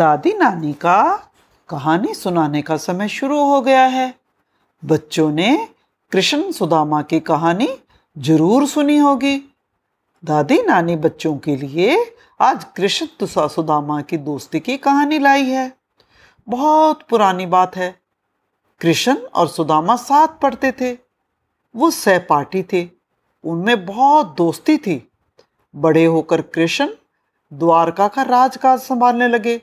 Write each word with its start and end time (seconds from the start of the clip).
दादी 0.00 0.32
नानी 0.32 0.72
का 0.72 1.28
कहानी 1.68 2.14
सुनाने 2.14 2.62
का 2.62 2.76
समय 2.76 3.08
शुरू 3.08 3.44
हो 3.44 3.60
गया 3.60 3.82
है। 3.84 4.14
बच्चों 4.84 5.32
ने 5.32 5.68
कृष्ण 6.12 6.52
सुदामा 6.52 7.02
की 7.02 7.20
कहानी 7.20 7.68
ज़रूर 8.18 8.66
सुनी 8.66 8.96
होगी। 8.98 9.36
दादी 10.24 10.62
नानी 10.62 10.96
बच्चों 10.96 11.36
के 11.38 11.56
लिए 11.56 12.16
आज 12.40 12.64
कृष्ण 12.64 13.06
तुषा 13.20 13.46
सुदामा 13.46 14.00
की 14.00 14.16
दोस्ती 14.16 14.60
की 14.60 14.76
कहानी 14.76 15.18
लाई 15.18 15.44
है। 15.44 15.72
बहुत 16.48 17.02
पुरानी 17.02 17.46
बात 17.46 17.76
है। 17.76 17.94
कृष्ण 18.80 19.16
और 19.16 19.48
सुदामा 19.48 19.96
साथ 19.96 20.28
पढ़ते 20.28 20.72
थे। 20.72 20.98
वो 21.74 21.90
सहपाठी 21.90 22.62
थे। 22.62 22.88
उनमें 23.44 23.86
बहुत 23.86 24.34
दोस्ती 24.36 24.76
थी। 24.76 25.12
बड़े 25.74 26.04
होकर 26.04 26.42
कृष्ण 26.42 26.88
द्वारका 27.52 28.08
का 28.08 28.22
राजकाज 28.22 28.80
संभालने 28.80 29.28
लगे। 29.28 29.62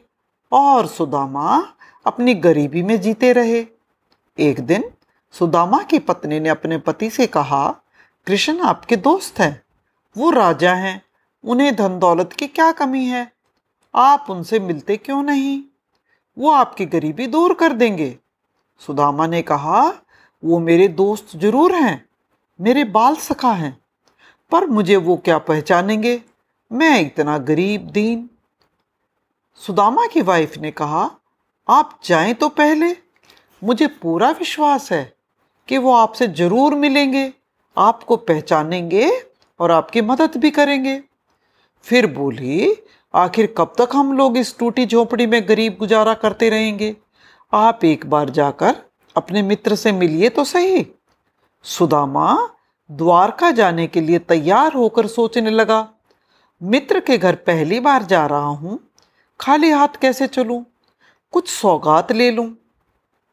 और 0.51 0.87
सुदामा 0.87 1.73
अपनी 2.05 2.33
गरीबी 2.33 2.83
में 2.83 3.01
जीते 3.01 3.33
रहे। 3.33 3.65
एक 4.39 4.59
दिन 4.59 4.91
सुदामा 5.31 5.83
की 5.83 5.99
पत्नी 5.99 6.39
ने 6.39 6.49
अपने 6.49 6.77
पति 6.77 7.09
से 7.09 7.27
कहा, 7.27 7.75
कृष्ण, 8.27 8.59
आपके 8.59 8.95
दोस्त 8.95 9.39
हैं। 9.39 9.61
वो 10.17 10.29
राजा 10.29 10.73
हैं। 10.73 11.01
उन्हें 11.45 11.75
धन 11.75 11.99
दौलत 11.99 12.33
की 12.33 12.47
क्या 12.47 12.71
कमी 12.71 13.05
है? 13.05 13.31
आप 13.95 14.25
उनसे 14.29 14.59
मिलते 14.59 14.97
क्यों 14.97 15.23
नहीं? 15.23 15.63
वो 16.37 16.51
आपकी 16.51 16.85
गरीबी 16.85 17.27
दूर 17.27 17.53
कर 17.53 17.73
देंगे। 17.73 18.17
सुदामा 18.79 19.27
ने 19.27 19.41
कहा, 19.41 19.91
वो 20.43 20.59
मेरे 20.59 20.87
दोस्त 20.87 21.27
ज़रूर 21.35 21.75
हैं। 21.75 22.05
मेरे 22.61 22.83
बाल 22.83 23.15
सखा 23.15 23.51
हैं। 23.51 23.81
पर 24.51 24.65
मुझे 24.65 24.95
वो 24.95 25.17
क्या 25.17 25.37
पहचानेंगे? 25.37 26.21
मैं 26.71 27.01
इतना 27.01 27.37
गरीब 27.37 27.81
दीन 27.87 28.29
सुदामा 29.61 30.05
की 30.07 30.21
वाइफ 30.21 30.57
ने 30.57 30.71
कहा, 30.71 31.09
आप 31.67 31.99
जाएँ 32.05 32.33
तो 32.33 32.49
पहले। 32.49 32.95
मुझे 33.61 33.87
पूरा 34.01 34.29
विश्वास 34.31 34.91
है 34.91 35.03
कि 35.69 35.77
वो 35.77 35.93
आपसे 35.93 36.27
ज़रूर 36.29 36.75
मिलेंगे, 36.75 37.31
आपको 37.77 38.15
पहचानेंगे 38.17 39.09
और 39.59 39.71
आपकी 39.71 40.01
मदद 40.03 40.37
भी 40.37 40.51
करेंगे। 40.51 41.01
फिर 41.85 42.07
बोली, 42.07 42.75
आखिर 43.13 43.53
कब 43.57 43.73
तक 43.77 43.95
हम 43.95 44.13
लोग 44.17 44.37
इस 44.37 44.57
टूटी 44.59 44.85
झोपड़ी 44.85 45.27
में 45.27 45.41
गरीब 45.49 45.75
गुजारा 45.79 46.13
करते 46.15 46.49
रहेंगे? 46.49 46.95
आप 47.53 47.85
एक 47.85 48.05
बार 48.05 48.29
जाकर 48.31 48.75
अपने 49.15 49.41
मित्र 49.43 49.75
से 49.75 49.91
मिलिए 49.91 50.29
तो 50.29 50.43
सही। 50.43 50.85
सुदामा 51.65 52.37
द्वारका 52.89 53.51
जाने 53.51 53.87
के 53.87 54.01
लिए 54.01 54.19
तैयार 54.21 54.73
होकर 54.73 55.07
सोचने 55.09 55.49
लगा, 55.51 55.87
मित्र 56.61 56.99
के 56.99 57.17
घर 57.17 57.35
पहली 57.37 57.79
बार 57.81 58.03
जा 58.05 58.25
रहा 58.25 58.39
हूँ 58.39 58.79
खाली 59.39 59.69
हाथ 59.69 59.87
कैसे 59.87 60.27
चलूँ? 60.27 60.65
कुछ 61.31 61.49
सौगात 61.49 62.11
ले 62.11 62.31
लूँ? 62.31 62.55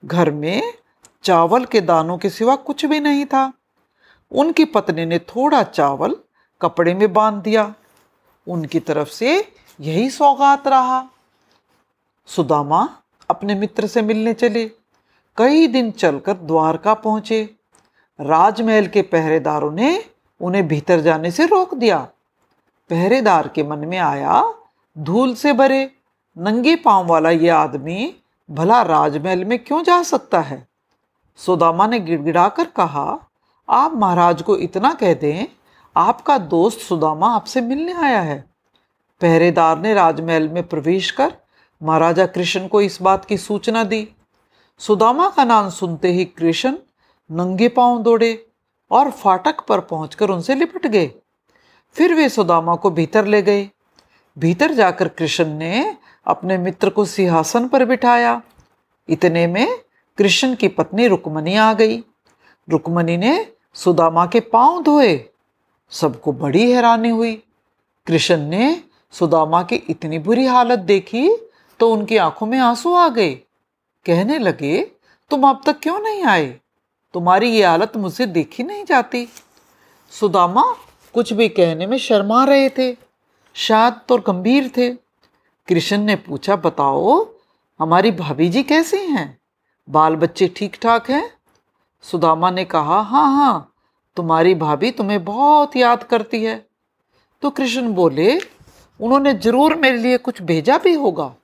घर 0.04 0.30
में 0.30 0.74
चावल 1.22 1.64
के 1.64 1.80
दानों 1.80 2.18
के 2.18 2.30
सिवा 2.30 2.56
कुछ 2.56 2.84
भी 2.84 3.00
नहीं 3.00 3.26
था। 3.26 3.52
उनकी 4.30 4.64
पत्नी 4.64 5.04
ने 5.04 5.18
थोड़ा 5.18 5.62
चावल 5.62 6.16
कपड़े 6.62 6.94
में 6.94 7.12
बाँध 7.12 7.42
दिया। 7.42 7.74
उनकी 8.48 8.80
तरफ़ 8.80 9.08
से 9.08 9.52
यही 9.80 10.10
सौगात 10.10 10.68
रहा। 10.68 11.08
सुदामा 12.26 12.88
अपने 13.30 13.54
मित्र 13.54 13.86
से 13.86 14.02
मिलने 14.02 14.34
चले। 14.34 14.70
कई 15.36 15.66
दिन 15.66 15.90
चलकर 15.90 16.32
द्वारका 16.32 16.94
पहुँचे। 16.94 17.54
राजमहल 18.20 18.86
के 18.86 19.02
पहरेदारों 19.02 19.72
ने 19.72 20.04
उन्हें 20.40 20.68
भीतर 20.68 21.00
जाने 21.00 21.30
से 21.30 21.46
रोक 21.46 21.74
दिया। 21.74 21.98
पहरेदार 22.90 23.48
के 23.48 23.62
मन 23.62 23.78
में 23.78 23.98
आया 23.98 24.54
धूल 24.98 25.34
से 25.34 25.52
भरे, 25.52 25.90
नंगे 26.38 26.76
पाँव 26.76 27.06
वाला 27.06 27.30
ये 27.30 27.48
आदमी 27.48 28.14
भला 28.50 28.82
राजमहल 28.82 29.44
में 29.44 29.58
क्यों 29.58 29.82
जा 29.82 30.02
सकता 30.02 30.40
है? 30.40 30.68
सुदामा 31.36 31.86
ने 31.86 32.00
गिड़गिड़ाकर 32.00 32.64
कहा, 32.64 33.18
आप 33.68 33.92
महाराज 33.94 34.42
को 34.42 34.56
इतना 34.56 34.92
कह 34.92 35.14
दें, 35.14 35.46
आपका 35.96 36.38
दोस्त 36.38 36.78
सुदामा 36.78 37.34
आपसे 37.34 37.60
मिलने 37.60 37.92
आया 37.92 38.20
है। 38.20 38.44
पहरेदार 39.20 39.78
ने 39.78 39.94
राजमहल 39.94 40.48
में 40.48 40.68
प्रवेश 40.68 41.10
कर 41.10 41.32
महाराजा 41.82 42.26
कृष्ण 42.26 42.68
को 42.68 42.80
इस 42.80 43.02
बात 43.02 43.24
की 43.24 43.36
सूचना 43.36 43.84
दी। 43.84 44.08
सुदामा 44.78 45.28
का 45.28 45.44
नाम 45.44 45.70
सुनते 45.70 46.08
ही 46.08 46.24
कृष्ण 46.24 46.78
नंगे 47.30 47.68
पाँव 47.68 48.02
दौड़े 48.02 48.46
और 48.90 49.10
फाटक 49.10 49.60
पर 49.60 49.80
पहुंचकर 49.80 50.30
उनसे 50.30 50.54
लिपट 50.54 50.86
गए। 50.86 51.10
फिर 51.92 52.14
वे 52.14 52.28
सुदामा 52.28 52.74
को 52.74 52.90
भीतर 52.90 53.24
ले 53.24 53.42
गए। 53.42 53.70
भीतर 54.38 54.72
जाकर 54.72 55.08
कृष्ण 55.08 55.44
ने 55.44 55.96
अपने 56.26 56.58
मित्र 56.58 56.90
को 56.90 57.04
सिंहासन 57.04 57.68
पर 57.68 57.84
बिठाया। 57.84 58.42
इतने 59.08 59.46
में 59.46 59.78
कृष्ण 60.18 60.54
की 60.54 60.68
पत्नी 60.68 61.06
रुक्मणी 61.06 61.54
आ 61.54 61.72
गई। 61.72 61.98
रुक्मणी 62.68 63.16
ने 63.16 63.52
सुदामा 63.74 64.26
के 64.26 64.40
पाँव 64.40 64.82
धोए। 64.82 65.24
सबको 65.90 66.32
बड़ी 66.32 66.70
हैरानी 66.72 67.08
हुई। 67.08 67.42
कृष्ण 68.06 68.36
ने 68.36 68.82
सुदामा 69.12 69.62
की 69.62 69.76
इतनी 69.76 70.18
बुरी 70.18 70.46
हालत 70.46 70.78
देखी 70.78 71.36
तो 71.80 71.92
उनकी 71.92 72.16
आँखों 72.16 72.46
में 72.46 72.58
आँसू 72.58 72.94
आ 72.94 73.08
गए। 73.08 73.34
कहने 74.06 74.38
लगे, 74.38 74.82
तुम 75.30 75.48
अब 75.48 75.60
तक 75.66 75.80
क्यों 75.82 76.00
नहीं 76.00 76.24
आए? 76.24 76.60
तुम्हारी 77.14 77.48
ये 77.48 77.64
हालत 77.64 77.96
मुझसे 77.96 78.26
देखी 78.26 78.62
नहीं 78.62 78.84
जाती। 78.84 79.28
सुदामा 80.10 80.64
कुछ 81.14 81.32
भी 81.32 81.48
कहने 81.48 81.86
में 81.86 81.98
शर्मा 81.98 82.44
रहे 82.44 82.68
थे। 82.68 83.03
शायद 83.56 84.00
तो 84.08 84.16
गंभीर 84.18 84.68
थे। 84.76 84.90
कृष्ण 85.68 85.98
ने 85.98 86.16
पूछा, 86.16 86.56
बताओ, 86.56 87.26
हमारी 87.80 88.10
भाभी 88.10 88.48
जी 88.48 88.62
कैसी 88.62 88.96
हैं? 88.96 89.38
बाल 89.88 90.16
बच्चे 90.16 90.48
ठीक 90.56 90.76
ठाक 90.82 91.10
हैं? 91.10 91.30
सुदामा 92.04 92.50
ने 92.50 92.64
कहा 92.64 93.00
हाँ 93.00 93.26
हाँ 93.36 93.74
तुम्हारी 94.16 94.54
भाभी 94.54 94.90
तुम्हें 94.90 95.24
बहुत 95.24 95.76
याद 95.76 96.02
करती 96.02 96.44
है। 96.44 96.56
तो 97.42 97.50
कृष्ण 97.50 97.92
बोले, 97.94 98.38
उन्होंने 99.00 99.32
ज़रूर 99.34 99.74
मेरे 99.74 99.96
लिए 99.98 100.18
कुछ 100.18 100.42
भेजा 100.42 100.78
भी 100.78 100.94
होगा। 100.94 101.34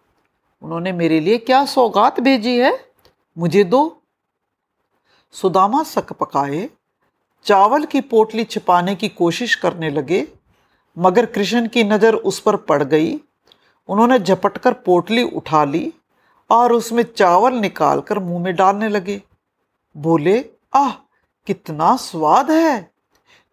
उन्होंने 0.63 0.93
मेरे 0.93 1.21
लिए 1.21 1.39
क्या 1.39 1.65
सौगात 1.65 2.21
भेजी 2.21 2.59
है? 2.59 2.73
मुझे 3.39 3.65
दो। 3.65 4.03
सुदामा 5.35 5.83
सक 5.83 6.13
पकाए 6.13 6.69
चावल 7.47 7.85
की 7.85 8.01
पोटली 8.01 8.45
छिपाने 8.45 8.95
की 8.95 9.09
कोशिश 9.09 9.55
करने 9.55 9.91
लगे। 9.91 10.27
मगर 10.99 11.27
कृष्ण 11.27 11.69
की 11.69 11.85
नज़र 11.85 12.15
उस 12.15 12.41
पर 12.41 12.57
पड़ 12.57 12.83
गई। 12.83 13.21
उन्होंने 13.89 14.19
झपटकर 14.19 14.73
पोटली 14.73 15.23
उठा 15.23 15.65
ली 15.65 15.93
और 16.51 16.73
उसमें 16.73 17.05
चावल 17.17 17.55
निकालकर 17.55 18.19
मुँह 18.19 18.43
में 18.43 18.57
डालने 18.57 18.89
लगे। 18.89 19.23
बोले, 19.97 20.45
आह, 20.75 20.91
कितना 21.47 21.97
स्वाद 21.97 22.51
है! 22.51 22.91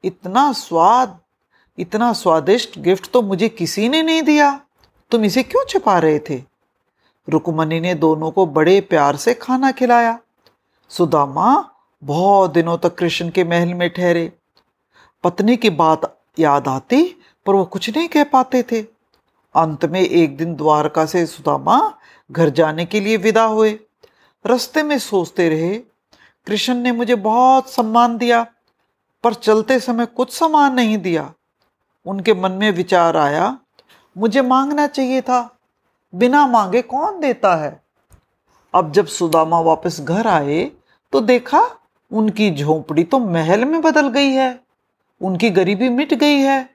इतना 0.03 0.51
स्वाद! 0.51 1.19
इतना 1.79 2.13
स्वादिष्ट 2.13 2.79
गिफ्ट 2.79 3.11
तो 3.11 3.21
मुझे 3.21 3.49
किसी 3.49 3.89
ने 3.89 4.03
नहीं 4.03 4.21
दिया। 4.21 4.61
तुम 5.11 5.25
इसे 5.25 5.43
क्यों 5.43 5.65
छिपा 5.65 5.99
रहे 5.99 6.19
थे? 6.19 6.43
रुकमणी 7.29 7.79
ने 7.79 7.93
दोनों 7.93 8.31
को 8.31 8.45
बड़े 8.45 8.81
प्यार 8.81 9.15
से 9.15 9.33
खाना 9.33 9.71
खिलाया। 9.71 10.19
सुदामा, 10.89 11.71
बहुत 12.03 12.51
दिनों 12.51 12.77
तक 12.77 12.95
कृष्ण 12.95 13.29
के 13.29 13.43
महल 13.43 13.73
में 13.73 13.89
ठहरे। 13.89 14.33
पत्नी 15.23 15.57
की 15.57 15.69
बात 15.69 16.16
याद 16.39 16.67
आती, 16.67 17.03
पर 17.45 17.53
वो 17.53 17.65
कुछ 17.65 17.89
नहीं 17.97 18.07
कह 18.07 18.23
पाते 18.23 18.63
थे। 18.63 18.81
अंत 19.55 19.85
में 19.85 20.01
एक 20.01 20.37
दिन 20.37 20.55
द्वारका 20.55 21.05
से 21.05 21.25
सुदामा 21.25 21.97
घर 22.31 22.49
जाने 22.49 22.85
के 22.85 22.99
लिए 22.99 23.17
विदा 23.17 23.43
हुए। 23.43 23.79
रस्ते 24.45 24.83
में 24.83 24.99
सोचते 24.99 25.49
रहे, 25.49 25.77
कृष्ण 26.47 26.73
ने 26.73 26.91
मुझे 26.91 27.15
बहुत 27.15 27.69
सम्मान 27.69 28.17
दिया, 28.17 28.45
पर 29.23 29.33
चलते 29.33 29.79
समय 29.79 30.05
कुछ 30.05 30.33
सम्मान 30.33 30.73
नहीं 30.73 30.97
दिया। 30.97 31.33
उनके 32.05 32.33
मन 32.33 32.51
में 32.51 32.71
विचार 32.71 33.17
आया, 33.17 33.57
मुझे 34.17 34.41
मांगना 34.41 34.87
चाहिए 34.87 35.21
था, 35.21 35.57
बिना 36.15 36.47
मांगे 36.47 36.81
कौन 36.81 37.19
देता 37.19 37.55
है? 37.55 37.81
अब 38.73 38.91
जब 38.91 39.07
सुदामा 39.07 39.59
वापस 39.59 40.01
घर 40.01 40.27
आए 40.27 40.71
तो 41.13 41.21
देखा, 41.21 41.69
उनकी 42.11 42.51
झोंपड़ी 42.51 43.03
तो 43.03 43.19
महल 43.19 43.65
में 43.65 43.81
बदल 43.81 44.07
गई 44.09 44.29
है। 44.29 44.66
उनकी 45.21 45.49
गरीबी 45.49 45.89
मिट 45.89 46.13
गई 46.13 46.35
है। 46.35 46.69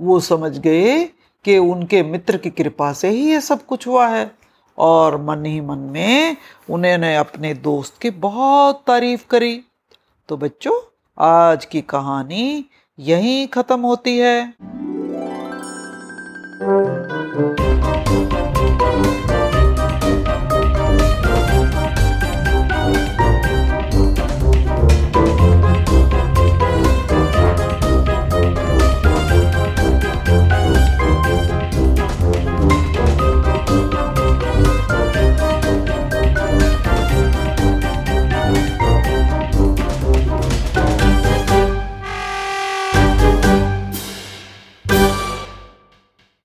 वो 0.00 0.20
समझ 0.20 0.58
गए 0.58 1.04
कि 1.44 1.58
उनके 1.58 2.02
मित्र 2.02 2.36
की 2.36 2.50
कृपा 2.50 2.92
से 2.92 3.08
ही 3.08 3.30
ये 3.30 3.40
सब 3.40 3.64
कुछ 3.66 3.86
हुआ 3.86 4.06
है 4.08 4.30
और 4.78 5.16
मन 5.22 5.44
ही 5.44 5.60
मन 5.60 5.78
में 5.78 6.36
उन्होंने 6.70 7.16
अपने 7.16 7.54
दोस्त 7.54 7.98
की 8.02 8.10
बहुत 8.10 8.82
तारीफ़ 8.86 9.26
करी। 9.30 9.64
तो 10.28 10.36
बच्चों, 10.36 10.74
आज 11.18 11.64
की 11.64 11.80
कहानी 11.80 12.64
यहीं 12.98 13.46
ख़त्म 13.48 13.80
होती 13.80 14.18
है। 14.18 14.54